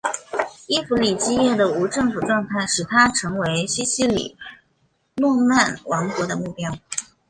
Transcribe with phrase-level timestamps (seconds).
[0.65, 4.35] 伊弗里基叶的无政府状态使它成为西西里
[5.17, 6.71] 诺曼王国的目标。